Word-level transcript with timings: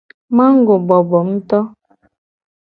Mago 0.35 0.75
bobo 0.87 1.19
nguto. 1.27 1.59